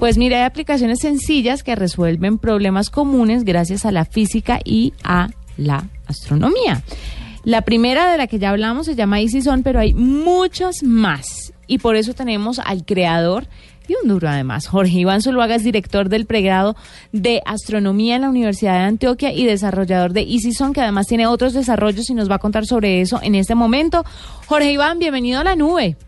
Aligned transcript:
Pues 0.00 0.16
mira, 0.16 0.38
hay 0.38 0.44
aplicaciones 0.44 1.00
sencillas 1.00 1.62
que 1.62 1.76
resuelven 1.76 2.38
problemas 2.38 2.88
comunes 2.88 3.44
gracias 3.44 3.84
a 3.84 3.92
la 3.92 4.06
física 4.06 4.58
y 4.64 4.94
a 5.04 5.28
la 5.58 5.90
astronomía. 6.06 6.82
La 7.44 7.60
primera 7.60 8.10
de 8.10 8.16
la 8.16 8.26
que 8.26 8.38
ya 8.38 8.48
hablamos 8.48 8.86
se 8.86 8.94
llama 8.94 9.20
EasyZone, 9.20 9.62
pero 9.62 9.78
hay 9.78 9.92
muchas 9.92 10.82
más. 10.82 11.52
Y 11.66 11.78
por 11.78 11.96
eso 11.96 12.14
tenemos 12.14 12.60
al 12.60 12.86
creador 12.86 13.46
y 13.88 13.94
un 14.02 14.08
duro 14.08 14.26
además. 14.30 14.68
Jorge 14.68 15.00
Iván 15.00 15.20
Zuluaga 15.20 15.56
es 15.56 15.64
director 15.64 16.08
del 16.08 16.24
pregrado 16.24 16.76
de 17.12 17.42
astronomía 17.44 18.16
en 18.16 18.22
la 18.22 18.30
Universidad 18.30 18.78
de 18.78 18.84
Antioquia 18.84 19.34
y 19.34 19.44
desarrollador 19.44 20.14
de 20.14 20.22
EasyZone, 20.22 20.72
que 20.72 20.80
además 20.80 21.08
tiene 21.08 21.26
otros 21.26 21.52
desarrollos 21.52 22.08
y 22.08 22.14
nos 22.14 22.30
va 22.30 22.36
a 22.36 22.38
contar 22.38 22.64
sobre 22.64 23.02
eso 23.02 23.20
en 23.22 23.34
este 23.34 23.54
momento. 23.54 24.02
Jorge 24.46 24.72
Iván, 24.72 24.98
bienvenido 24.98 25.40
a 25.40 25.44
la 25.44 25.56
nube. 25.56 25.98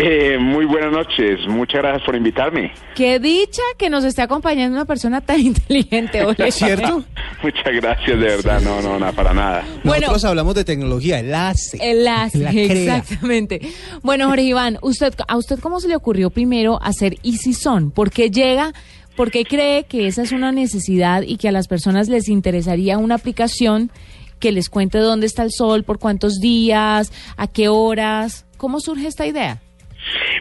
Eh, 0.00 0.38
muy 0.38 0.64
buenas 0.64 0.92
noches, 0.92 1.40
muchas 1.48 1.82
gracias 1.82 2.04
por 2.04 2.14
invitarme. 2.14 2.72
Qué 2.94 3.18
dicha 3.18 3.62
que 3.76 3.90
nos 3.90 4.04
esté 4.04 4.22
acompañando 4.22 4.76
una 4.76 4.84
persona 4.84 5.20
tan 5.20 5.40
inteligente 5.46 6.24
hoy. 6.24 6.36
¿Es 6.38 6.54
cierto? 6.56 7.04
muchas 7.42 7.74
gracias, 7.74 8.18
de 8.20 8.26
verdad, 8.26 8.60
no, 8.60 8.80
no, 8.80 8.98
nada, 8.98 9.12
para 9.12 9.34
nada. 9.34 9.64
Bueno, 9.82 10.02
Nosotros 10.02 10.24
hablamos 10.24 10.54
de 10.54 10.64
tecnología, 10.64 11.18
enlace. 11.18 11.78
Enlace, 11.80 12.64
exactamente. 12.64 13.60
Bueno, 14.02 14.28
Jorge 14.28 14.42
Iván, 14.44 14.78
usted, 14.82 15.12
¿a 15.26 15.36
usted 15.36 15.58
cómo 15.58 15.80
se 15.80 15.88
le 15.88 15.96
ocurrió 15.96 16.30
primero 16.30 16.78
hacer 16.80 17.16
EasyZone? 17.24 17.90
¿Por 17.90 18.12
qué 18.12 18.30
llega, 18.30 18.72
por 19.16 19.32
qué 19.32 19.44
cree 19.44 19.82
que 19.84 20.06
esa 20.06 20.22
es 20.22 20.30
una 20.30 20.52
necesidad 20.52 21.22
y 21.22 21.38
que 21.38 21.48
a 21.48 21.52
las 21.52 21.66
personas 21.66 22.08
les 22.08 22.28
interesaría 22.28 22.98
una 22.98 23.16
aplicación 23.16 23.90
que 24.38 24.52
les 24.52 24.68
cuente 24.68 24.98
dónde 24.98 25.26
está 25.26 25.42
el 25.42 25.50
sol, 25.50 25.84
por 25.84 25.98
cuántos 25.98 26.40
días, 26.40 27.12
a 27.36 27.46
qué 27.46 27.68
horas? 27.68 28.46
¿Cómo 28.56 28.80
surge 28.80 29.06
esta 29.06 29.26
idea? 29.26 29.60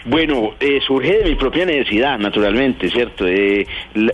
Bueno, 0.06 0.54
eh, 0.59 0.80
surge 0.86 1.17
de 1.17 1.30
mi 1.30 1.36
propia 1.36 1.66
necesidad, 1.66 2.17
naturalmente, 2.17 2.89
¿cierto? 2.89 3.28
Eh, 3.28 3.66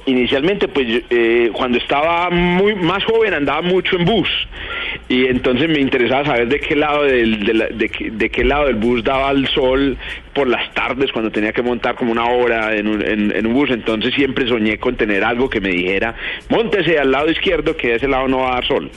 inicialmente, 0.05 0.67
pues, 0.67 1.03
eh, 1.09 1.51
cuando 1.53 1.77
estaba 1.77 2.29
muy 2.29 2.73
más 2.75 3.03
joven 3.03 3.33
andaba 3.33 3.61
mucho 3.61 3.97
en 3.97 4.05
bus 4.05 4.29
y 5.09 5.25
entonces 5.25 5.69
me 5.69 5.79
interesaba 5.79 6.25
saber 6.25 6.47
de 6.47 6.59
qué 6.59 6.75
lado 6.75 7.03
del, 7.03 7.39
de, 7.43 8.29
qué 8.29 8.43
lado 8.43 8.65
del 8.65 8.75
bus 8.75 9.03
daba 9.03 9.31
el 9.31 9.47
sol 9.49 9.97
por 10.33 10.47
las 10.47 10.73
tardes 10.73 11.11
cuando 11.11 11.29
tenía 11.29 11.51
que 11.51 11.61
montar 11.61 11.95
como 11.95 12.11
una 12.11 12.25
hora 12.25 12.75
en 12.75 12.87
un, 12.87 13.01
en, 13.05 13.45
un 13.45 13.53
bus. 13.53 13.69
Entonces 13.69 14.13
siempre 14.15 14.47
soñé 14.47 14.77
con 14.77 14.95
tener 14.95 15.23
algo 15.23 15.49
que 15.49 15.61
me 15.61 15.69
dijera, 15.69 16.15
montese 16.49 16.97
al 16.97 17.11
lado 17.11 17.29
izquierdo 17.29 17.75
que 17.75 17.89
de 17.89 17.95
ese 17.95 18.07
lado 18.07 18.27
no 18.27 18.39
va 18.39 18.51
a 18.51 18.53
dar 18.55 18.67
sol. 18.67 18.89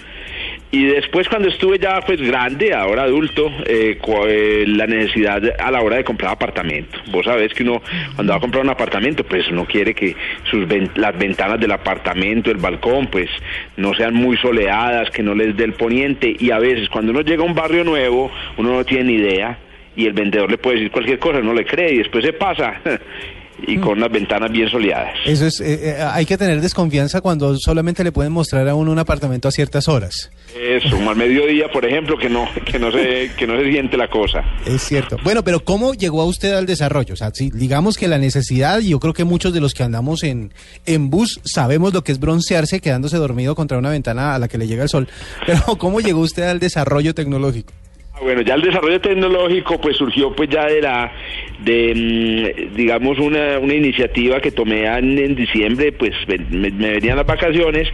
Y 0.71 0.85
después 0.85 1.29
cuando 1.29 1.49
estuve 1.49 1.79
ya 1.79 2.01
pues 2.01 2.21
grande, 2.21 2.75
ahora 2.75 3.05
adulto, 3.05 3.51
eh, 3.67 3.99
eh, 4.29 4.65
la 4.67 4.87
necesidad 4.87 5.41
a 5.59 5.71
la 5.71 5.81
hora 5.81 5.97
de 5.97 6.05
comprar 6.05 6.33
apartamento. 6.33 6.99
Vos 7.11 7.25
sabés 7.25 7.55
que 7.55 7.63
uno 7.63 7.81
cuando 8.15 8.33
va 8.33 8.39
a 8.39 8.41
comprar 8.41 8.65
un 8.65 8.71
apartamento, 8.71 9.25
pues 9.25 9.49
uno 9.49 9.65
quiere 9.65 9.95
que 9.95 10.17
sus 10.51 10.67
las 10.97 11.17
ventanas 11.17 11.61
del 11.61 11.71
apartamento, 11.71 12.51
el 12.51 12.57
balcón, 12.57 13.07
pues 13.07 13.31
no 13.77 13.95
sean 13.95 14.15
muy 14.15 14.37
soleadas, 14.39 15.11
que 15.11 15.23
no 15.23 15.35
les 15.35 15.57
dé 15.57 15.65
el 15.65 15.75
poniente. 15.75 16.35
Y 16.39 16.51
a 16.51 16.59
veces 16.59 16.89
cuando 16.89 17.13
uno 17.13 17.21
llega 17.21 17.43
a 17.43 17.47
un 17.47 17.55
barrio 17.55 17.85
nuevo, 17.85 18.31
uno 18.57 18.75
no 18.75 18.85
tiene 18.85 19.05
ni 19.05 19.15
idea 19.15 19.59
y 19.95 20.07
el 20.07 20.13
vendedor 20.13 20.51
le 20.51 20.59
puede 20.59 20.77
decir 20.77 20.91
cualquier 20.91 21.19
cosa, 21.19 21.41
no 21.41 21.55
le 21.55 21.65
cree 21.65 21.95
y 21.95 21.99
después 21.99 22.25
se 22.25 22.33
pasa 22.35 22.81
y 23.67 23.79
con 23.79 23.99
unas 23.99 24.11
ventanas 24.11 24.51
bien 24.51 24.69
soleadas. 24.69 25.15
Eso 25.25 25.47
es, 25.47 25.61
eh, 25.61 25.91
eh, 25.91 26.03
hay 26.03 26.27
que 26.27 26.37
tener 26.37 26.61
desconfianza 26.61 27.21
cuando 27.21 27.57
solamente 27.57 28.05
le 28.05 28.13
pueden 28.13 28.33
mostrar 28.33 28.69
a 28.69 28.75
uno 28.75 28.93
un 28.93 28.99
apartamento 28.99 29.49
a 29.49 29.51
ciertas 29.51 29.89
horas. 29.89 30.31
Eso, 30.59 30.97
al 30.97 31.17
mediodía, 31.17 31.71
por 31.73 31.85
ejemplo, 31.85 32.17
que 32.19 32.29
no, 32.29 32.49
que 32.65 32.79
no 32.79 32.91
se, 32.91 33.31
que 33.37 33.47
no 33.47 33.57
se 33.57 33.71
siente 33.71 33.97
la 33.97 34.09
cosa. 34.09 34.45
Es 34.67 34.83
cierto. 34.83 35.17
Bueno, 35.23 35.43
pero 35.45 35.65
¿cómo 35.65 35.95
llegó 35.95 36.23
a 36.23 36.25
usted 36.25 36.53
al 36.55 36.67
desarrollo? 36.67 37.15
O 37.15 37.17
sea, 37.17 37.31
si 37.33 37.51
digamos 37.51 37.97
que 37.97 38.09
la 38.09 38.19
necesidad, 38.19 38.81
yo 38.81 39.01
creo 39.01 39.13
que 39.13 39.25
muchos 39.25 39.53
de 39.53 39.61
los 39.61 39.75
que 39.75 39.83
andamos 39.83 40.23
en, 40.23 40.53
en 40.85 41.11
bus 41.11 41.41
sabemos 41.45 41.93
lo 41.93 42.03
que 42.05 42.13
es 42.13 42.21
broncearse 42.21 42.81
quedándose 42.81 43.17
dormido 43.17 43.55
contra 43.55 43.79
una 43.79 43.91
ventana 43.91 44.35
a 44.35 44.39
la 44.39 44.49
que 44.49 44.59
le 44.59 44.67
llega 44.67 44.83
el 44.83 44.89
sol. 44.89 45.09
Pero 45.47 45.63
¿cómo 45.79 46.01
llegó 46.01 46.21
usted 46.21 46.45
al 46.45 46.61
desarrollo 46.61 47.15
tecnológico? 47.15 47.73
Ah, 48.17 48.21
bueno, 48.23 48.41
ya 48.41 48.55
el 48.55 48.63
desarrollo 48.63 48.99
tecnológico 48.99 49.79
pues 49.79 49.99
surgió 49.99 50.35
pues 50.35 50.49
ya 50.49 50.65
de 50.67 50.81
la, 50.81 51.13
de 51.59 51.93
mm, 51.95 52.75
digamos 52.75 53.19
una, 53.19 53.59
una 53.59 53.75
iniciativa 53.75 54.41
que 54.41 54.51
tomé 54.51 54.87
en, 54.87 55.35
diciembre, 55.35 55.93
pues 55.93 56.15
me, 56.27 56.71
venían 56.71 57.19
las 57.19 57.27
vacaciones 57.27 57.89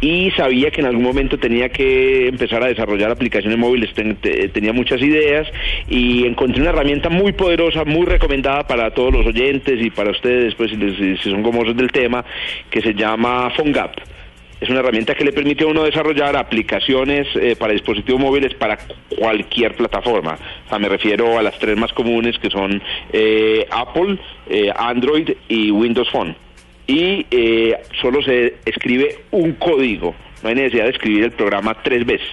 y 0.00 0.30
sabía 0.36 0.70
que 0.70 0.80
en 0.80 0.86
algún 0.86 1.02
momento 1.02 1.38
tenía 1.38 1.70
que 1.70 2.28
empezar 2.28 2.62
a 2.62 2.68
desarrollar 2.68 3.10
aplicaciones 3.10 3.58
móviles, 3.58 3.90
tenía 4.52 4.72
muchas 4.72 5.02
ideas 5.02 5.48
y 5.88 6.24
encontré 6.24 6.60
una 6.60 6.70
herramienta 6.70 7.08
muy 7.08 7.32
poderosa, 7.32 7.84
muy 7.84 8.06
recomendada 8.06 8.68
para 8.68 8.92
todos 8.92 9.12
los 9.12 9.26
oyentes 9.26 9.84
y 9.84 9.90
para 9.90 10.12
ustedes, 10.12 10.54
pues 10.54 10.70
si, 10.70 11.16
si 11.16 11.30
son 11.30 11.42
gomosos 11.42 11.76
del 11.76 11.90
tema, 11.90 12.24
que 12.70 12.80
se 12.80 12.94
llama 12.94 13.52
PhoneGap 13.56 14.13
es 14.64 14.70
una 14.70 14.80
herramienta 14.80 15.14
que 15.14 15.24
le 15.24 15.32
permite 15.32 15.64
a 15.64 15.66
uno 15.66 15.84
desarrollar 15.84 16.36
aplicaciones 16.36 17.28
eh, 17.34 17.54
para 17.54 17.74
dispositivos 17.74 18.20
móviles 18.20 18.54
para 18.54 18.78
cualquier 19.18 19.76
plataforma. 19.76 20.38
O 20.64 20.68
sea, 20.70 20.78
me 20.78 20.88
refiero 20.88 21.38
a 21.38 21.42
las 21.42 21.58
tres 21.58 21.76
más 21.76 21.92
comunes 21.92 22.38
que 22.38 22.48
son 22.50 22.82
eh, 23.12 23.66
Apple, 23.70 24.18
eh, 24.48 24.72
Android 24.74 25.30
y 25.48 25.70
Windows 25.70 26.08
Phone. 26.10 26.34
Y 26.86 27.26
solo 28.02 28.22
se 28.22 28.56
escribe 28.66 29.20
un 29.30 29.52
código, 29.52 30.14
no 30.42 30.48
hay 30.50 30.54
necesidad 30.54 30.84
de 30.84 30.90
escribir 30.90 31.24
el 31.24 31.32
programa 31.32 31.74
tres 31.82 32.04
veces. 32.04 32.28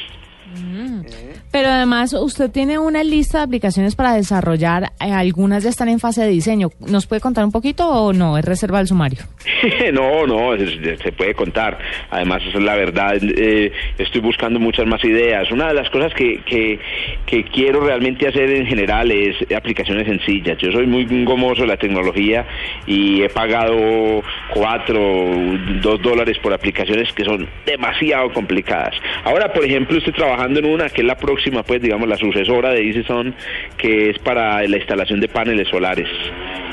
Mm. 0.58 1.31
Pero 1.52 1.68
además 1.68 2.14
usted 2.14 2.50
tiene 2.50 2.80
una 2.80 3.04
lista 3.04 3.40
de 3.40 3.44
aplicaciones 3.44 3.96
para 3.96 4.14
desarrollar, 4.14 4.94
eh, 5.02 5.12
algunas 5.12 5.64
ya 5.64 5.70
están 5.70 5.90
en 5.90 6.00
fase 6.00 6.22
de 6.22 6.30
diseño. 6.30 6.70
¿Nos 6.80 7.08
puede 7.08 7.20
contar 7.20 7.44
un 7.44 7.52
poquito 7.52 7.90
o 7.90 8.14
no? 8.14 8.38
¿Es 8.38 8.46
reserva 8.46 8.78
del 8.78 8.88
sumario? 8.88 9.20
no, 9.94 10.26
no, 10.26 10.58
se 10.58 11.12
puede 11.12 11.34
contar. 11.34 11.78
Además, 12.10 12.42
esa 12.48 12.58
es 12.58 12.64
la 12.64 12.76
verdad. 12.76 13.18
Eh, 13.22 13.70
estoy 13.98 14.22
buscando 14.22 14.62
muchas 14.62 14.88
más 14.88 15.04
ideas. 15.04 15.52
Una 15.52 15.68
de 15.68 15.74
las 15.74 15.90
cosas 15.90 16.14
que, 16.14 16.40
que, 16.46 16.80
quiero 17.52 17.82
realmente 17.82 18.28
hacer 18.28 18.50
en 18.50 18.66
general 18.66 19.12
es 19.12 19.36
aplicaciones 19.54 20.08
sencillas. 20.08 20.58
Yo 20.58 20.72
soy 20.72 20.88
muy 20.88 21.06
gomoso 21.26 21.62
de 21.62 21.68
la 21.68 21.78
tecnología 21.78 22.46
y 22.86 23.24
he 23.24 23.30
pagado 23.30 24.24
cuatro, 24.54 25.02
dos 25.82 26.02
dólares 26.02 26.38
por 26.42 26.54
aplicaciones 26.54 27.12
que 27.12 27.26
son 27.26 27.48
demasiado 27.66 28.32
complicadas. 28.32 28.96
Ahora, 29.26 29.52
por 29.52 29.66
ejemplo, 29.66 29.98
estoy 29.98 30.14
trabajando 30.14 30.60
en 30.60 30.66
una 30.66 30.88
que 30.88 31.02
es 31.02 31.08
la 31.08 31.18
próxima 31.18 31.41
pues 31.66 31.82
digamos 31.82 32.08
la 32.08 32.18
sucesora 32.18 32.72
de 32.72 32.88
EasyZone, 32.88 33.34
que 33.78 34.10
es 34.10 34.20
para 34.20 34.62
la 34.68 34.78
instalación 34.78 35.20
de 35.20 35.28
paneles 35.28 35.68
solares 35.70 36.08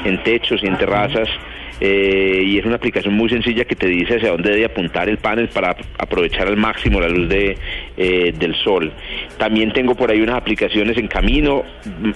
en 0.05 0.23
techos 0.23 0.63
y 0.63 0.67
en 0.67 0.77
terrazas. 0.77 1.29
Eh, 1.81 2.43
y 2.45 2.59
es 2.59 2.65
una 2.65 2.75
aplicación 2.75 3.15
muy 3.15 3.29
sencilla 3.29 3.65
que 3.65 3.77
te 3.77 3.87
dice 3.87 4.17
hacia 4.17 4.31
dónde 4.31 4.51
debe 4.51 4.65
apuntar 4.65 5.09
el 5.09 5.19
panel 5.19 5.47
para 5.47 5.77
aprovechar 5.99 6.49
al 6.49 6.57
máximo 6.57 7.01
la 7.01 7.09
luz 7.09 7.29
de, 7.29 7.57
eh, 7.97 8.35
del 8.37 8.55
sol. 8.57 8.93
También 9.39 9.73
tengo 9.73 9.95
por 9.95 10.11
ahí 10.11 10.21
unas 10.21 10.37
aplicaciones 10.37 10.99
en 10.99 11.07
camino, 11.07 11.63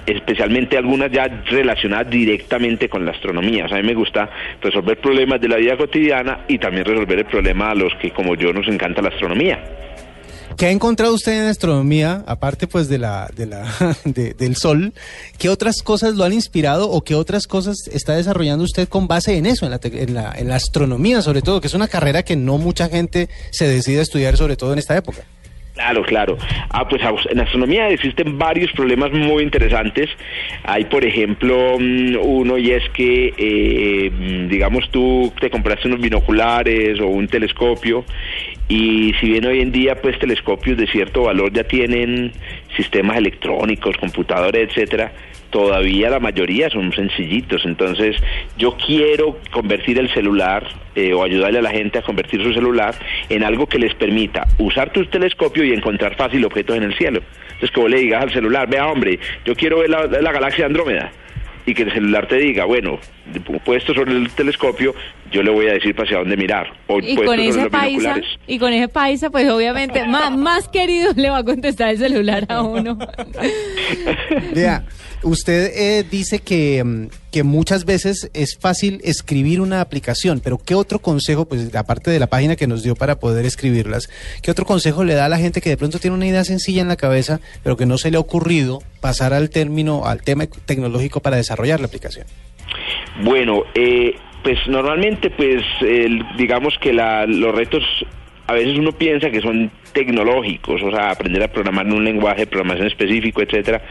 especialmente 0.04 0.76
algunas 0.76 1.12
ya 1.12 1.28
relacionadas 1.48 2.10
directamente 2.10 2.88
con 2.88 3.04
la 3.04 3.12
astronomía. 3.12 3.66
O 3.66 3.68
sea, 3.68 3.78
a 3.78 3.82
mí 3.82 3.86
me 3.86 3.94
gusta 3.94 4.28
resolver 4.60 4.98
problemas 4.98 5.40
de 5.40 5.48
la 5.48 5.56
vida 5.56 5.76
cotidiana 5.76 6.40
y 6.48 6.58
también 6.58 6.84
resolver 6.84 7.20
el 7.20 7.26
problema 7.26 7.70
a 7.70 7.74
los 7.76 7.94
que 7.96 8.10
como 8.10 8.34
yo 8.34 8.52
nos 8.52 8.66
encanta 8.66 9.00
la 9.00 9.10
astronomía. 9.10 9.62
¿Qué 10.56 10.66
ha 10.66 10.70
encontrado 10.70 11.14
usted 11.14 11.32
en 11.32 11.48
astronomía, 11.48 12.22
aparte 12.26 12.66
pues 12.66 12.88
de 12.88 12.98
la, 12.98 13.30
de 13.34 13.46
la, 13.46 13.66
del 14.04 14.56
sol? 14.56 14.92
¿Qué 15.38 15.48
otras 15.48 15.82
cosas 15.82 16.14
lo 16.14 16.24
han 16.24 16.32
inspirado 16.32 16.90
o 16.90 17.02
qué 17.02 17.14
otras 17.14 17.46
cosas 17.46 17.88
está 17.90 18.14
desarrollando 18.14 18.64
usted 18.64 18.88
con 18.88 19.08
base 19.08 19.36
en 19.36 19.46
eso, 19.46 19.66
en 19.66 19.72
la, 19.72 19.80
en 19.82 20.14
la, 20.14 20.32
en 20.36 20.48
la 20.48 20.56
astronomía 20.56 21.22
sobre 21.22 21.42
todo, 21.42 21.60
que 21.60 21.66
es 21.66 21.74
una 21.74 21.88
carrera 21.88 22.22
que 22.22 22.36
no 22.36 22.58
mucha 22.58 22.88
gente 22.88 23.28
se 23.50 23.66
decide 23.66 24.00
a 24.00 24.02
estudiar, 24.02 24.36
sobre 24.36 24.56
todo 24.56 24.72
en 24.72 24.78
esta 24.78 24.96
época? 24.96 25.24
Claro, 25.82 26.04
claro. 26.04 26.38
Ah, 26.70 26.86
pues 26.86 27.02
en 27.28 27.40
astronomía 27.40 27.88
existen 27.88 28.38
varios 28.38 28.70
problemas 28.70 29.10
muy 29.12 29.42
interesantes. 29.42 30.08
Hay, 30.62 30.84
por 30.84 31.04
ejemplo, 31.04 31.76
mm, 31.76 32.18
uno 32.22 32.56
y 32.56 32.70
es 32.70 32.88
que, 32.90 33.34
eh, 33.36 34.10
mm, 34.10 34.48
digamos, 34.48 34.88
tú 34.92 35.32
te 35.40 35.50
compraste 35.50 35.88
unos 35.88 36.00
binoculares 36.00 37.00
o 37.00 37.08
un 37.08 37.26
telescopio 37.26 38.04
y 38.68 39.12
si 39.20 39.30
bien 39.30 39.44
hoy 39.44 39.60
en 39.60 39.72
día, 39.72 39.96
pues, 40.00 40.20
telescopios 40.20 40.78
de 40.78 40.86
cierto 40.86 41.24
valor 41.24 41.52
ya 41.52 41.64
tienen 41.64 42.30
sistemas 42.76 43.16
electrónicos, 43.16 43.96
computadores, 43.96 44.68
etcétera, 44.68 45.12
todavía 45.52 46.10
la 46.10 46.18
mayoría 46.18 46.68
son 46.70 46.92
sencillitos. 46.92 47.64
Entonces, 47.64 48.16
yo 48.58 48.76
quiero 48.84 49.38
convertir 49.52 49.98
el 49.98 50.12
celular 50.12 50.66
eh, 50.96 51.12
o 51.12 51.22
ayudarle 51.22 51.60
a 51.60 51.62
la 51.62 51.70
gente 51.70 51.98
a 51.98 52.02
convertir 52.02 52.42
su 52.42 52.52
celular 52.52 52.94
en 53.28 53.44
algo 53.44 53.66
que 53.66 53.78
les 53.78 53.94
permita 53.94 54.48
usar 54.58 54.92
tu 54.92 55.04
telescopio 55.06 55.62
y 55.62 55.72
encontrar 55.72 56.16
fácil 56.16 56.44
objetos 56.44 56.76
en 56.76 56.82
el 56.82 56.96
cielo. 56.96 57.22
Entonces, 57.44 57.70
que 57.70 57.80
vos 57.80 57.90
le 57.90 57.98
digas 57.98 58.22
al 58.22 58.32
celular, 58.32 58.68
vea 58.68 58.88
hombre, 58.88 59.20
yo 59.44 59.54
quiero 59.54 59.78
ver 59.78 59.90
la, 59.90 60.06
la 60.06 60.32
galaxia 60.32 60.66
Andrómeda 60.66 61.12
y 61.66 61.74
que 61.74 61.82
el 61.82 61.92
celular 61.92 62.26
te 62.26 62.38
diga, 62.38 62.64
bueno, 62.64 62.98
puesto 63.64 63.94
sobre 63.94 64.12
el 64.12 64.30
telescopio, 64.30 64.94
yo 65.30 65.42
le 65.42 65.50
voy 65.50 65.68
a 65.68 65.72
decir 65.74 65.94
para 65.94 66.06
hacia 66.06 66.18
dónde 66.18 66.36
mirar. 66.36 66.66
O 66.86 66.98
y 66.98 67.16
con 67.16 67.38
ese 67.38 67.62
los 67.62 67.70
paisa, 67.70 68.16
y 68.46 68.58
con 68.58 68.72
ese 68.72 68.88
paisa, 68.88 69.30
pues 69.30 69.48
obviamente 69.50 70.04
más, 70.08 70.36
más 70.36 70.68
querido 70.68 71.12
le 71.16 71.30
va 71.30 71.38
a 71.38 71.44
contestar 71.44 71.90
el 71.90 71.98
celular 71.98 72.46
a 72.48 72.62
uno. 72.62 72.98
Vea, 74.54 74.84
usted 75.22 75.72
eh, 75.74 76.04
dice 76.08 76.40
que, 76.40 76.82
mm, 76.84 77.06
que 77.30 77.42
muchas 77.42 77.84
veces 77.84 78.30
es 78.34 78.58
fácil 78.58 79.00
escribir 79.04 79.60
una 79.60 79.80
aplicación, 79.80 80.40
pero 80.40 80.58
¿qué 80.58 80.74
otro 80.74 80.98
consejo, 80.98 81.46
pues 81.46 81.74
aparte 81.74 82.10
de 82.10 82.18
la 82.18 82.26
página 82.26 82.56
que 82.56 82.66
nos 82.66 82.82
dio 82.82 82.94
para 82.94 83.18
poder 83.18 83.46
escribirlas, 83.46 84.08
qué 84.42 84.50
otro 84.50 84.66
consejo 84.66 85.04
le 85.04 85.14
da 85.14 85.26
a 85.26 85.28
la 85.28 85.38
gente 85.38 85.60
que 85.60 85.70
de 85.70 85.76
pronto 85.76 85.98
tiene 85.98 86.16
una 86.16 86.26
idea 86.26 86.44
sencilla 86.44 86.82
en 86.82 86.88
la 86.88 86.96
cabeza, 86.96 87.40
pero 87.62 87.76
que 87.76 87.86
no 87.86 87.96
se 87.98 88.10
le 88.10 88.16
ha 88.18 88.20
ocurrido 88.20 88.82
pasar 89.00 89.32
al 89.32 89.50
término, 89.50 90.06
al 90.06 90.22
tema 90.22 90.46
tecnológico 90.46 91.20
para 91.20 91.36
desarrollar 91.36 91.80
la 91.80 91.86
aplicación? 91.86 92.26
Bueno, 93.20 93.64
eh, 93.74 94.14
pues 94.42 94.58
normalmente, 94.68 95.30
pues 95.30 95.62
el- 95.82 96.24
digamos 96.36 96.78
que 96.78 96.92
la, 96.92 97.26
los 97.26 97.54
retos 97.54 97.84
a 98.46 98.54
veces 98.54 98.76
uno 98.76 98.92
piensa 98.92 99.30
que 99.30 99.40
son 99.40 99.70
tecnológicos, 99.92 100.82
o 100.82 100.90
sea, 100.90 101.10
aprender 101.10 101.42
a 101.42 101.48
programar 101.48 101.86
en 101.86 101.92
un 101.92 102.04
lenguaje 102.04 102.40
de 102.40 102.46
programación 102.46 102.86
específico, 102.88 103.40
etcétera. 103.42 103.82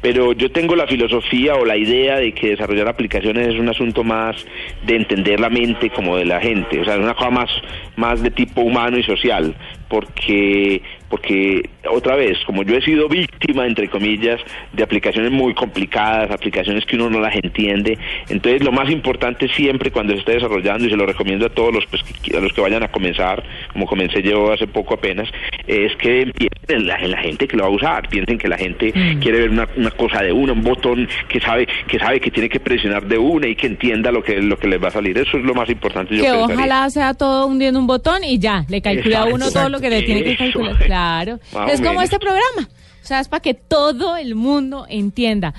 Pero 0.00 0.32
yo 0.32 0.50
tengo 0.50 0.74
la 0.74 0.86
filosofía 0.86 1.54
o 1.54 1.64
la 1.64 1.76
idea 1.76 2.16
de 2.18 2.32
que 2.32 2.48
desarrollar 2.50 2.88
aplicaciones 2.88 3.48
es 3.48 3.60
un 3.60 3.68
asunto 3.68 4.02
más 4.02 4.44
de 4.84 4.96
entender 4.96 5.38
la 5.38 5.48
mente 5.50 5.90
como 5.90 6.16
de 6.16 6.24
la 6.24 6.40
gente, 6.40 6.80
o 6.80 6.84
sea, 6.84 6.94
es 6.94 7.00
una 7.00 7.14
cosa 7.14 7.30
más 7.30 7.50
más 7.96 8.22
de 8.22 8.30
tipo 8.30 8.62
humano 8.62 8.96
y 8.98 9.02
social, 9.02 9.54
porque 9.88 10.82
porque 11.08 11.68
otra 11.88 12.16
vez, 12.16 12.38
como 12.46 12.62
yo 12.62 12.76
he 12.76 12.82
sido 12.82 13.08
víctima 13.08 13.66
entre 13.66 13.88
comillas 13.88 14.40
de 14.72 14.82
aplicaciones 14.82 15.30
muy 15.30 15.54
complicadas, 15.54 16.30
aplicaciones 16.30 16.84
que 16.84 16.96
uno 16.96 17.10
no 17.10 17.20
las 17.20 17.34
entiende, 17.34 17.98
entonces 18.28 18.62
lo 18.62 18.72
más 18.72 18.90
importante 18.90 19.48
siempre 19.48 19.90
cuando 19.90 20.12
se 20.12 20.20
esté 20.20 20.32
desarrollando 20.32 20.86
y 20.86 20.90
se 20.90 20.96
lo 20.96 21.06
recomiendo 21.06 21.46
a 21.46 21.50
todos 21.50 21.72
los 21.74 21.86
pues, 21.86 22.02
a 22.36 22.40
los 22.40 22.52
que 22.52 22.60
vayan 22.60 22.82
a 22.82 22.88
comenzar, 22.88 23.42
como 23.72 23.86
comencé 23.86 24.22
yo 24.22 24.52
hace 24.52 24.66
poco 24.66 24.94
apenas, 24.94 25.28
es 25.66 25.94
que 25.96 26.30
piensen 26.34 26.80
en 26.80 26.86
la, 26.86 26.96
en 26.96 27.10
la 27.10 27.18
gente 27.18 27.48
que 27.48 27.56
lo 27.56 27.64
va 27.64 27.68
a 27.68 27.72
usar, 27.72 28.08
piensen 28.08 28.38
que 28.38 28.48
la 28.48 28.58
gente 28.58 28.92
quiere 29.20 29.40
ver 29.40 29.50
una, 29.50 29.68
una 29.76 29.90
cosa 29.90 30.22
de 30.22 30.32
una, 30.32 30.52
un 30.52 30.62
botón 30.62 31.08
que 31.28 31.40
sabe 31.40 31.66
que 31.88 31.98
sabe 31.98 32.20
que 32.20 32.30
tiene 32.30 32.48
que 32.48 32.60
presionar 32.60 33.06
de 33.06 33.18
una 33.18 33.46
y 33.46 33.56
que 33.56 33.66
entienda 33.66 34.10
lo 34.10 34.22
que 34.22 34.40
lo 34.40 34.58
que 34.58 34.68
les 34.68 34.82
va 34.82 34.88
a 34.88 34.92
salir. 34.92 35.16
Eso 35.16 35.38
es 35.38 35.44
lo 35.44 35.54
más 35.54 35.68
importante. 35.68 36.16
Yo 36.16 36.22
que 36.22 36.30
pensaría. 36.30 36.54
ojalá 36.54 36.90
sea 36.90 37.14
todo 37.14 37.46
hundiendo 37.46 37.78
un 37.78 37.86
botón 37.86 38.24
y 38.24 38.38
ya, 38.38 38.64
le 38.68 38.80
calcula 38.80 39.22
a 39.22 39.24
uno 39.26 39.50
todo 39.50 39.68
lo 39.68 39.80
que 39.80 39.90
le 39.90 40.02
tiene 40.02 40.24
que 40.24 40.36
calcular. 40.36 40.76
Claro. 40.78 41.38
Más 41.52 41.69
Es 41.72 41.80
como 41.80 42.02
este 42.02 42.18
programa. 42.18 42.68
O 43.02 43.06
sea, 43.06 43.20
es 43.20 43.28
para 43.28 43.40
que 43.40 43.54
todo 43.54 44.16
el 44.16 44.34
mundo 44.34 44.86
entienda. 44.88 45.54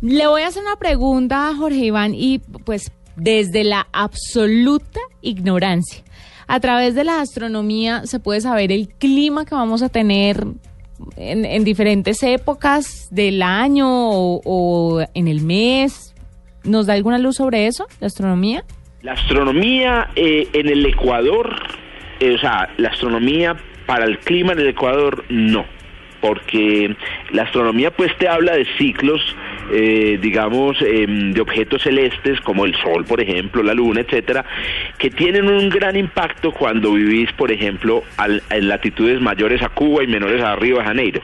Le 0.00 0.26
voy 0.26 0.42
a 0.42 0.48
hacer 0.48 0.62
una 0.62 0.76
pregunta 0.76 1.48
a 1.48 1.54
Jorge 1.54 1.84
Iván 1.84 2.14
y 2.14 2.38
pues 2.38 2.90
desde 3.16 3.64
la 3.64 3.86
absoluta 3.92 5.00
ignorancia. 5.22 6.02
A 6.48 6.60
través 6.60 6.94
de 6.94 7.04
la 7.04 7.20
astronomía 7.20 8.02
se 8.06 8.20
puede 8.20 8.40
saber 8.40 8.72
el 8.72 8.88
clima 8.88 9.44
que 9.44 9.54
vamos 9.54 9.82
a 9.82 9.88
tener 9.88 10.46
en, 11.16 11.44
en 11.44 11.64
diferentes 11.64 12.22
épocas 12.22 13.08
del 13.10 13.42
año 13.42 13.88
o, 13.88 14.40
o 14.44 15.04
en 15.14 15.28
el 15.28 15.42
mes. 15.42 16.14
¿Nos 16.64 16.86
da 16.86 16.94
alguna 16.94 17.18
luz 17.18 17.36
sobre 17.36 17.66
eso, 17.66 17.86
la 18.00 18.08
astronomía? 18.08 18.64
La 19.02 19.12
astronomía 19.12 20.08
eh, 20.16 20.48
en 20.52 20.68
el 20.68 20.84
Ecuador, 20.86 21.54
eh, 22.18 22.34
o 22.34 22.38
sea, 22.38 22.68
la 22.78 22.88
astronomía 22.88 23.56
para 23.86 24.04
el 24.04 24.18
clima 24.18 24.52
en 24.52 24.58
el 24.60 24.68
Ecuador 24.68 25.24
no, 25.28 25.64
porque 26.20 26.94
la 27.30 27.42
astronomía 27.42 27.90
pues 27.90 28.16
te 28.18 28.28
habla 28.28 28.54
de 28.56 28.66
ciclos, 28.78 29.20
eh, 29.72 30.18
digamos, 30.20 30.76
em, 30.82 31.32
de 31.32 31.40
objetos 31.40 31.82
celestes 31.82 32.40
como 32.40 32.64
el 32.64 32.74
Sol, 32.76 33.04
por 33.04 33.20
ejemplo, 33.20 33.62
la 33.62 33.74
Luna, 33.74 34.00
etcétera, 34.00 34.44
que 34.98 35.10
tienen 35.10 35.48
un 35.48 35.68
gran 35.68 35.96
impacto 35.96 36.52
cuando 36.52 36.92
vivís, 36.92 37.30
por 37.32 37.52
ejemplo, 37.52 38.02
al- 38.16 38.42
en 38.50 38.68
latitudes 38.68 39.20
mayores 39.20 39.62
a 39.62 39.68
Cuba 39.68 40.02
y 40.02 40.06
menores 40.06 40.42
a 40.42 40.56
Río 40.56 40.78
de 40.78 40.84
Janeiro. 40.84 41.20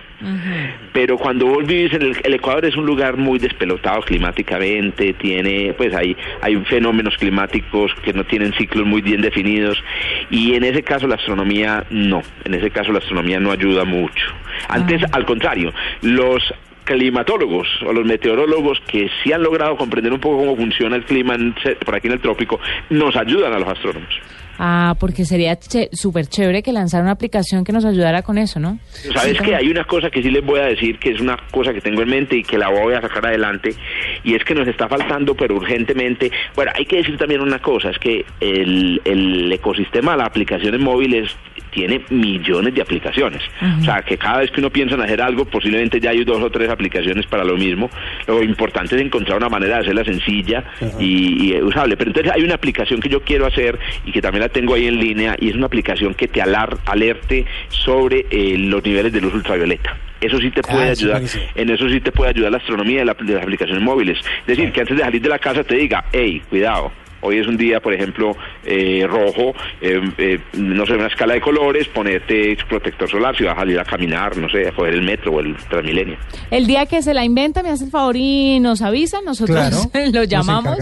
Pero 0.92 1.16
cuando 1.19 1.46
vos 1.46 1.66
vivís 1.66 1.92
en 1.94 2.02
el, 2.02 2.16
el 2.22 2.34
Ecuador 2.34 2.64
es 2.64 2.76
un 2.76 2.86
lugar 2.86 3.16
muy 3.16 3.38
despelotado 3.38 4.00
climáticamente, 4.02 5.12
tiene, 5.14 5.72
pues 5.76 5.94
hay, 5.94 6.16
hay 6.40 6.56
fenómenos 6.64 7.16
climáticos 7.16 7.92
que 8.04 8.12
no 8.12 8.24
tienen 8.24 8.52
ciclos 8.54 8.86
muy 8.86 9.00
bien 9.02 9.20
definidos 9.20 9.82
y 10.30 10.54
en 10.54 10.64
ese 10.64 10.82
caso 10.82 11.06
la 11.06 11.16
astronomía 11.16 11.84
no, 11.90 12.22
en 12.44 12.54
ese 12.54 12.70
caso 12.70 12.92
la 12.92 12.98
astronomía 12.98 13.40
no 13.40 13.50
ayuda 13.50 13.84
mucho. 13.84 14.26
Antes, 14.69 15.02
al 15.12 15.24
contrario, 15.24 15.72
los 16.02 16.42
climatólogos 16.84 17.69
o 17.86 17.92
los 17.92 18.04
meteorólogos 18.04 18.80
que 18.88 19.08
sí 19.22 19.32
han 19.32 19.42
logrado 19.42 19.76
comprender 19.76 20.12
un 20.12 20.19
poco 20.20 20.38
cómo 20.38 20.56
funciona 20.56 20.96
el 20.96 21.04
clima 21.04 21.34
en- 21.36 21.54
por 21.84 21.94
aquí 21.94 22.08
en 22.08 22.14
el 22.14 22.20
trópico, 22.20 22.60
nos 22.90 23.16
ayudan 23.16 23.52
a 23.52 23.58
los 23.58 23.69
astrónomos. 23.69 24.10
Ah, 24.58 24.94
porque 25.00 25.25
sería 25.25 25.58
súper 25.93 26.26
chévere 26.26 26.62
que 26.62 26.72
lanzara 26.72 27.02
una 27.02 27.12
aplicación 27.12 27.64
que 27.64 27.72
nos 27.72 27.84
ayudara 27.84 28.22
con 28.22 28.38
eso, 28.38 28.60
¿no? 28.60 28.78
Sabes 29.14 29.38
Sí, 29.38 29.44
que 29.44 29.54
hay 29.56 29.69
una 29.69 29.84
cosa 29.84 30.10
que 30.10 30.22
sí 30.22 30.31
les 30.31 30.44
voy 30.44 30.60
a 30.60 30.64
decir, 30.66 30.99
que 30.99 31.10
es 31.10 31.20
una 31.20 31.37
cosa 31.50 31.72
que 31.72 31.81
tengo 31.81 32.02
en 32.02 32.10
mente 32.10 32.37
y 32.37 32.43
que 32.43 32.58
la 32.58 32.69
voy 32.69 32.94
a 32.94 33.00
sacar 33.00 33.26
adelante, 33.26 33.75
y 34.25 34.34
es 34.34 34.44
que 34.44 34.54
nos 34.54 34.69
está 34.69 34.88
faltando, 34.88 35.34
pero 35.34 35.56
urgentemente. 35.56 36.31
Bueno, 36.54 36.70
hay 36.75 36.84
que 36.84 36.96
decir 36.96 37.16
también 37.16 37.40
una 37.40 37.60
cosa, 37.60 37.90
es 37.90 37.99
que 37.99 38.25
el, 38.40 39.00
el 39.04 39.50
ecosistema 39.52 40.12
de 40.12 40.19
las 40.19 40.26
aplicaciones 40.28 40.81
móviles 40.81 41.31
tiene 41.72 42.02
millones 42.10 42.74
de 42.74 42.82
aplicaciones. 42.82 43.42
O 43.80 43.82
sea, 43.84 44.02
que 44.02 44.16
cada 44.19 44.38
vez 44.40 44.50
que 44.50 44.60
uno 44.60 44.70
piensa 44.70 44.94
en 44.94 45.00
hacer 45.00 45.20
algo, 45.22 45.44
posiblemente 45.46 45.98
ya 45.98 46.10
hay 46.10 46.22
dos 46.22 46.40
o 46.42 46.50
tres 46.50 46.69
aplicaciones 46.69 47.26
para 47.26 47.44
lo 47.44 47.56
mismo. 47.56 47.90
Lo 48.28 48.42
importante 48.42 48.94
es 48.94 49.00
encontrar 49.02 49.38
una 49.38 49.48
manera 49.48 49.76
de 49.76 49.80
hacerla 49.80 50.04
sencilla 50.04 50.62
y, 51.00 51.54
y 51.54 51.62
usable. 51.62 51.96
Pero 51.96 52.10
entonces 52.10 52.30
hay 52.32 52.42
una 52.42 52.54
aplicación 52.54 53.00
que 53.00 53.08
yo 53.08 53.22
quiero 53.22 53.46
hacer 53.46 53.78
y 54.04 54.12
que 54.12 54.20
también 54.20 54.42
la 54.42 54.48
tengo 54.50 54.74
ahí 54.74 54.86
en 54.86 54.98
línea, 55.00 55.34
y 55.40 55.48
es 55.48 55.54
una 55.56 55.66
aplicación 55.66 56.14
que 56.14 56.28
te 56.28 56.40
alar- 56.42 56.76
alerte 56.86 57.46
sobre 57.70 58.26
eh, 58.30 58.56
los 58.58 58.84
niveles 58.84 59.12
de 59.12 59.20
luz 59.20 59.32
ultravioleta. 59.34 59.96
Eso 60.20 60.38
sí 60.38 60.50
te 60.50 60.60
Ah, 60.60 60.70
puede 60.70 60.90
ayudar, 60.90 61.22
en 61.56 61.70
eso 61.70 61.88
sí 61.88 62.00
te 62.00 62.12
puede 62.12 62.30
ayudar 62.30 62.52
la 62.52 62.58
astronomía 62.58 63.00
de, 63.00 63.04
la- 63.06 63.16
de 63.19 63.32
las 63.34 63.42
aplicaciones 63.42 63.82
móviles. 63.82 64.19
Es 64.19 64.46
decir, 64.46 64.70
que 64.72 64.80
antes 64.82 64.96
de 64.96 65.02
salir 65.02 65.20
de 65.22 65.28
la 65.28 65.38
casa 65.38 65.64
te 65.64 65.74
diga, 65.74 66.04
hey, 66.12 66.40
cuidado, 66.48 66.92
hoy 67.22 67.38
es 67.38 67.46
un 67.46 67.56
día, 67.56 67.80
por 67.80 67.94
ejemplo, 67.94 68.36
eh, 68.64 69.06
rojo, 69.08 69.54
eh, 69.80 70.00
eh, 70.19 70.38
no 70.55 70.86
sé, 70.86 70.94
una 70.94 71.06
escala 71.06 71.34
de 71.34 71.41
colores, 71.41 71.88
ponerte 71.88 72.56
protector 72.69 73.08
solar 73.08 73.36
si 73.36 73.44
vas 73.44 73.56
a 73.56 73.60
salir 73.60 73.81
a 73.81 73.84
caminar, 73.84 74.36
no 74.36 74.48
sé, 74.48 74.69
a 74.69 74.72
coger 74.72 74.94
el 74.94 75.02
metro 75.02 75.32
o 75.32 75.41
el 75.41 75.56
Transmilenio. 75.56 76.17
El 76.50 76.67
día 76.67 76.86
que 76.86 77.02
se 77.02 77.14
la 77.14 77.24
inventa, 77.24 77.62
me 77.62 77.70
hace 77.70 77.84
el 77.84 77.91
favor 77.91 78.17
y 78.17 78.60
nos 78.60 78.82
avisa, 78.82 79.20
nosotros 79.24 79.56
Claro, 79.56 80.10
lo 80.12 80.24
llamamos 80.24 80.76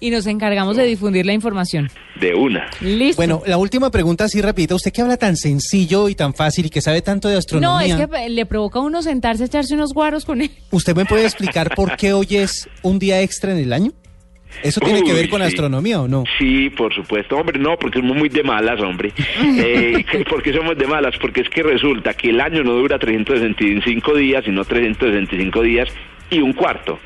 y 0.00 0.10
nos 0.10 0.26
encargamos 0.26 0.76
de 0.76 0.84
difundir 0.84 1.26
la 1.26 1.32
información. 1.32 1.90
De 2.20 2.34
una. 2.34 2.66
Listo. 2.80 3.16
Bueno, 3.16 3.42
la 3.46 3.58
última 3.58 3.90
pregunta 3.90 4.24
así 4.24 4.40
rapidita. 4.40 4.74
Usted 4.76 4.92
que 4.92 5.02
habla 5.02 5.16
tan 5.16 5.36
sencillo 5.36 6.08
y 6.08 6.14
tan 6.14 6.32
fácil 6.32 6.66
y 6.66 6.70
que 6.70 6.80
sabe 6.80 7.02
tanto 7.02 7.28
de 7.28 7.34
no, 7.34 7.38
astronomía, 7.38 7.98
es 7.98 8.08
que 8.08 8.28
le 8.28 8.46
provoca 8.46 8.78
a 8.78 8.82
uno 8.82 9.02
sentarse 9.02 9.42
a 9.42 9.46
echarse 9.46 9.74
unos 9.74 9.92
guaros 9.92 10.24
con 10.24 10.40
él. 10.40 10.50
¿usted 10.70 10.94
me 10.94 11.06
puede 11.06 11.24
explicar 11.24 11.74
por 11.74 11.96
qué 11.96 12.12
hoy 12.12 12.26
es 12.30 12.68
un 12.82 12.98
día 12.98 13.20
extra 13.22 13.52
en 13.52 13.58
el 13.58 13.72
año? 13.72 13.92
¿Eso 14.62 14.80
tiene 14.80 15.02
que 15.02 15.12
ver 15.12 15.28
con 15.28 15.40
sí. 15.40 15.48
astronomía 15.48 16.00
o 16.00 16.08
no? 16.08 16.24
Sí, 16.38 16.70
por 16.70 16.94
supuesto. 16.94 17.36
Hombre, 17.36 17.58
no, 17.58 17.76
porque 17.76 17.98
somos 17.98 18.16
muy 18.16 18.28
de 18.28 18.42
malas, 18.42 18.80
hombre. 18.80 19.12
Eh, 19.56 20.04
¿Por 20.28 20.42
qué 20.42 20.52
somos 20.52 20.76
de 20.76 20.86
malas? 20.86 21.16
Porque 21.20 21.42
es 21.42 21.48
que 21.48 21.62
resulta 21.62 22.14
que 22.14 22.30
el 22.30 22.40
año 22.40 22.64
no 22.64 22.72
dura 22.72 22.98
365 22.98 24.14
días, 24.14 24.44
sino 24.44 24.64
365 24.64 25.62
días 25.62 25.88
y 26.30 26.40
un 26.40 26.52
cuarto. 26.52 26.98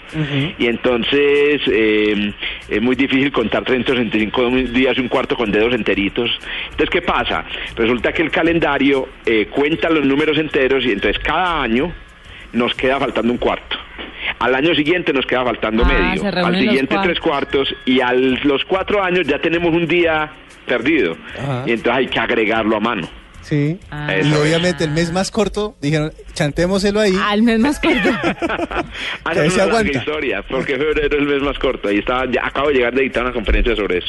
Y 0.58 0.66
entonces 0.66 1.60
eh, 1.66 2.32
es 2.68 2.82
muy 2.82 2.96
difícil 2.96 3.30
contar 3.32 3.64
365 3.64 4.50
días 4.72 4.96
y 4.96 5.00
un 5.00 5.08
cuarto 5.08 5.36
con 5.36 5.50
dedos 5.50 5.74
enteritos. 5.74 6.30
Entonces, 6.70 6.90
¿qué 6.90 7.02
pasa? 7.02 7.44
Resulta 7.76 8.12
que 8.12 8.22
el 8.22 8.30
calendario 8.30 9.08
eh, 9.26 9.46
cuenta 9.50 9.90
los 9.90 10.04
números 10.04 10.38
enteros 10.38 10.84
y 10.84 10.92
entonces 10.92 11.22
cada 11.22 11.62
año 11.62 11.92
nos 12.52 12.74
queda 12.74 12.98
faltando 12.98 13.32
un 13.32 13.38
cuarto. 13.38 13.76
Al 14.40 14.54
año 14.54 14.74
siguiente 14.74 15.12
nos 15.12 15.26
queda 15.26 15.44
faltando 15.44 15.84
Ah, 15.84 15.88
medio. 15.88 16.46
Al 16.46 16.58
siguiente 16.58 16.96
tres 17.02 17.18
cuartos 17.20 17.74
y 17.86 18.00
a 18.00 18.12
los 18.12 18.64
cuatro 18.66 19.02
años 19.02 19.26
ya 19.26 19.40
tenemos 19.40 19.72
un 19.74 19.86
día 19.86 20.30
perdido. 20.66 21.16
Ajá. 21.38 21.64
Y 21.66 21.72
entonces 21.72 21.92
hay 21.92 22.06
que 22.06 22.18
agregarlo 22.20 22.76
a 22.76 22.80
mano. 22.80 23.08
Sí. 23.40 23.78
Ah. 23.90 24.14
Y 24.22 24.32
obviamente 24.34 24.84
el 24.84 24.90
mes 24.90 25.10
más 25.10 25.30
corto, 25.30 25.74
dijeron, 25.80 26.12
chantémoselo 26.34 27.00
ahí. 27.00 27.16
Al 27.20 27.42
mes 27.42 27.58
más 27.58 27.80
corto. 27.80 28.08
Ah, 29.24 29.34
no, 29.34 29.42
se 29.50 29.54
una 29.54 29.62
aguanta. 29.64 29.98
historia, 29.98 30.42
porque 30.48 30.76
febrero 30.76 31.06
es 31.16 31.22
el 31.22 31.26
mes 31.26 31.42
más 31.42 31.58
corto. 31.58 31.88
Ahí 31.88 31.98
estaba, 31.98 32.24
ya 32.30 32.46
acabo 32.46 32.68
de 32.68 32.74
llegar 32.74 32.94
de 32.94 33.02
editar 33.02 33.22
una 33.24 33.32
conferencia 33.32 33.74
sobre 33.76 33.98
eso. 33.98 34.08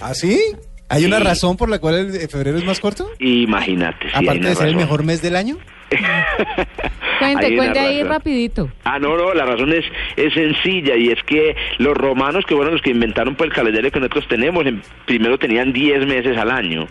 ¿Ah, 0.00 0.14
sí? 0.14 0.40
¿Hay 0.88 1.04
una 1.04 1.18
Sí. 1.18 1.24
razón 1.24 1.56
por 1.56 1.68
la 1.68 1.78
cual 1.78 1.94
el 2.14 2.28
febrero 2.28 2.58
es 2.58 2.64
más 2.64 2.78
corto? 2.80 3.10
Imagínate. 3.18 4.06
sí, 4.08 4.12
Aparte 4.14 4.38
una 4.40 4.48
de 4.50 4.54
ser 4.54 4.66
el 4.68 4.74
razón. 4.74 4.76
mejor 4.86 5.04
mes 5.04 5.20
del 5.22 5.36
año. 5.36 5.58
Cuente, 5.88 7.46
una 7.48 7.56
cuente 7.56 7.78
ahí 7.78 8.02
rapidito. 8.02 8.68
Ah, 8.84 8.98
no, 8.98 9.16
no, 9.16 9.32
la 9.34 9.44
razón 9.46 9.72
es, 9.72 9.84
es 10.16 10.32
sencilla 10.34 10.96
y 10.96 11.08
es 11.08 11.22
que 11.24 11.54
los 11.78 11.94
romanos, 11.96 12.44
que 12.46 12.54
fueron 12.54 12.74
los 12.74 12.82
que 12.82 12.90
inventaron 12.90 13.34
pues, 13.34 13.48
el 13.50 13.54
calendario 13.54 13.90
que 13.90 14.00
nosotros 14.00 14.26
tenemos, 14.28 14.66
en- 14.66 14.82
primero 15.06 15.38
tenían 15.38 15.72
10 15.72 16.06
meses 16.06 16.36
al 16.36 16.50
año 16.50 16.86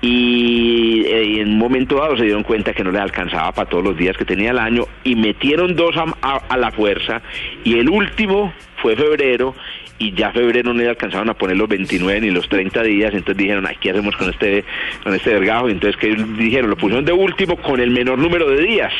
y, 0.00 1.04
eh, 1.06 1.24
y 1.24 1.40
en 1.40 1.48
un 1.50 1.58
momento 1.58 1.96
dado 1.96 2.16
se 2.16 2.24
dieron 2.24 2.42
cuenta 2.42 2.72
que 2.72 2.84
no 2.84 2.90
les 2.90 3.00
alcanzaba 3.00 3.52
para 3.52 3.68
todos 3.68 3.84
los 3.84 3.96
días 3.96 4.16
que 4.16 4.24
tenía 4.24 4.50
el 4.50 4.58
año 4.58 4.84
y 5.04 5.14
metieron 5.16 5.74
dos 5.76 5.96
a, 5.96 6.04
a- 6.22 6.42
a 6.48 6.56
la 6.56 6.70
fuerza 6.70 7.22
y 7.64 7.78
el 7.78 7.88
último 7.88 8.52
fue 8.82 8.96
febrero 8.96 9.54
y 9.98 10.12
ya 10.12 10.30
febrero 10.30 10.74
no 10.74 10.78
le 10.78 10.86
alcanzaban 10.90 11.30
a 11.30 11.34
poner 11.34 11.56
los 11.56 11.70
29 11.70 12.20
ni 12.20 12.30
los 12.30 12.46
30 12.50 12.82
días, 12.82 13.14
entonces 13.14 13.38
dijeron, 13.38 13.66
ay, 13.66 13.76
¿qué 13.80 13.92
hacemos 13.92 14.14
con 14.14 14.28
este, 14.28 14.62
con 15.02 15.14
este 15.14 15.32
vergajo? 15.32 15.70
Y 15.70 15.72
entonces, 15.72 15.98
¿qué 15.98 16.14
dijeron? 16.38 16.68
Lo 16.68 16.76
pusieron 16.76 17.06
de 17.06 17.12
último 17.14 17.56
con 17.56 17.80
el 17.80 17.90
menor 17.90 18.15
número 18.16 18.48
de 18.50 18.62
días. 18.62 18.92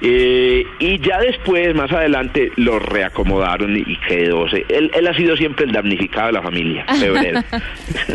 Eh, 0.00 0.62
y 0.78 1.00
ya 1.00 1.18
después, 1.18 1.74
más 1.74 1.90
adelante, 1.90 2.52
lo 2.56 2.78
reacomodaron 2.78 3.76
y, 3.76 3.84
quedó. 4.08 4.48
se- 4.48 4.64
Él, 4.68 4.92
él 4.94 5.06
ha 5.08 5.14
sido 5.14 5.36
siempre 5.36 5.64
el 5.64 5.72
damnificado 5.72 6.28
de 6.28 6.32
la 6.34 6.42
familia, 6.42 6.86
febrero. 7.00 7.42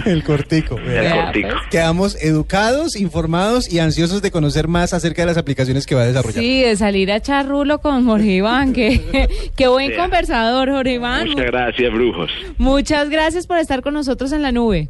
El 0.06 0.24
cortico. 0.24 0.80
el. 0.80 1.46
Quedamos 1.70 2.16
educados, 2.24 2.96
informados 2.96 3.72
y 3.72 3.80
ansiosos 3.80 4.22
de 4.22 4.32
conocer 4.32 4.70
más 4.70 4.94
acerca 4.94 5.24
de 5.24 5.26
las 5.28 5.38
aplicaciones 5.38 5.86
que 5.86 5.96
va 5.96 6.04
a 6.04 6.08
desarrollar. 6.08 6.42
Sí, 6.42 6.62
de 6.62 6.76
salir 6.78 7.12
a 7.12 7.18
echar 7.18 7.48
rulo 7.50 7.80
con 7.80 8.06
Jorge 8.06 8.28
Iván, 8.32 8.72
que 8.72 9.28
qué 9.58 9.68
buen 9.68 9.94
conversador, 9.94 10.70
Jorge 10.72 10.94
Iván. 10.94 11.28
Muchas 11.32 11.46
gracias, 11.48 11.92
brujos. 11.92 12.32
Muchas 12.58 13.10
gracias 13.10 13.46
por 13.46 13.58
estar 13.58 13.82
con 13.82 13.94
nosotros 13.94 14.32
en 14.32 14.42
la 14.42 14.54
nube. 14.54 14.88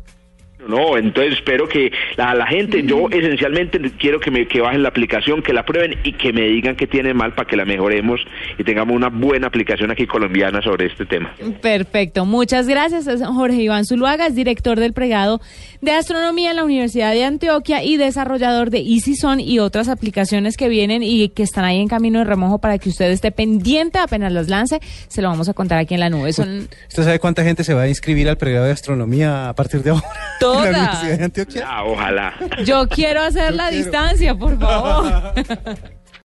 No, 0.67 0.98
entonces 0.98 1.34
espero 1.34 1.67
que 1.67 1.91
la, 2.15 2.34
la 2.34 2.48
gente, 2.48 2.84
yo 2.84 3.10
esencialmente 3.10 3.79
quiero 3.98 4.20
que 4.20 4.32
me 4.32 4.48
que 4.48 4.62
bajen 4.62 4.84
la 4.84 4.89
aplicación, 4.89 5.41
que 5.41 5.53
la 5.53 5.65
prueben 5.65 5.98
y 6.03 6.13
que 6.13 6.32
me 6.34 6.41
digan 6.41 6.75
que 6.75 6.88
tiene 6.88 7.13
mal 7.13 7.34
para 7.34 7.48
que 7.48 7.55
la 7.55 7.65
mejoremos 7.65 8.22
y 8.58 8.63
tengamos 8.63 8.96
una 8.96 9.10
buena 9.10 9.48
aplicación 9.48 9.91
aquí 9.91 10.05
colombiana 10.05 10.62
sobre 10.62 10.88
este 10.88 11.05
tema. 11.05 11.34
Perfecto, 11.62 12.25
muchas 12.25 12.67
gracias. 12.67 13.08
Es 13.08 13.24
Jorge 13.25 13.62
Iván 13.62 13.86
Zuluaga, 13.86 14.27
es 14.27 14.36
director 14.36 14.79
del 14.79 14.93
pregado 14.93 15.41
de 15.82 15.91
astronomía 15.91 16.51
en 16.51 16.58
la 16.58 16.63
Universidad 16.63 17.12
de 17.12 17.25
Antioquia 17.25 17.84
y 17.84 17.98
desarrollador 17.98 18.70
de 18.70 18.79
EasyZone 18.79 19.43
y 19.43 19.60
otras 19.60 19.89
aplicaciones 19.89 20.55
que 20.55 20.70
vienen 20.70 21.03
y 21.03 21.29
que 21.29 21.43
están 21.43 21.65
ahí 21.65 21.79
en 21.79 21.88
camino 21.88 22.20
de 22.20 22.25
remojo 22.25 22.60
para 22.60 22.77
que 22.77 22.89
usted 22.89 23.12
esté 23.12 23.32
pendiente 23.32 24.00
apenas 24.00 24.32
las 24.32 24.48
lance. 24.48 24.79
Se 25.08 25.22
lo 25.22 25.29
vamos 25.29 25.50
a 25.50 25.53
contar 25.53 25.79
aquí 25.79 25.93
en 25.93 26.00
la 26.00 26.10
nube. 26.10 26.32
Son 26.34 26.70
¿Usted 26.88 27.03
sabe 27.03 27.20
cuánta 27.20 27.43
gente 27.43 27.63
se 27.63 27.74
va 27.74 27.84
a 27.84 27.88
inscribir 27.89 28.29
al 28.29 28.38
pregrado 28.38 28.65
de 28.65 28.72
astronomía 28.72 29.50
a 29.50 29.55
partir 29.55 29.84
de 29.84 29.91
ahora? 29.91 30.08
Toda. 30.54 30.72
la 30.72 30.78
Universidad 30.80 31.18
de 31.18 31.24
Antioquia. 31.26 31.66
Ah, 31.68 31.84
ojalá. 31.86 32.34
yo 32.64 32.88
quiero 32.88 33.22
hacer 33.22 33.52
Yo 33.52 33.58
la 33.58 33.70
quiero. 33.70 33.84
distancia, 33.84 34.36
por 34.36 34.60
favor. 34.60 35.34